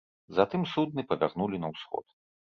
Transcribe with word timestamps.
Затым 0.37 0.63
судны 0.71 1.05
павярнулі 1.13 1.57
на 1.67 1.73
ўсход. 1.77 2.05